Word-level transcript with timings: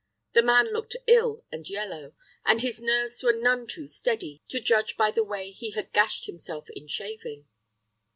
The 0.33 0.41
man 0.41 0.73
looked 0.73 0.95
ill 1.05 1.45
and 1.51 1.69
yellow, 1.69 2.15
and 2.43 2.59
his 2.59 2.81
nerves 2.81 3.21
were 3.21 3.33
none 3.33 3.67
too 3.67 3.87
steady, 3.87 4.41
to 4.47 4.59
judge 4.59 4.97
by 4.97 5.11
the 5.11 5.23
way 5.23 5.51
he 5.51 5.73
had 5.73 5.93
gashed 5.93 6.25
himself 6.25 6.65
in 6.71 6.87
shaving. 6.87 7.45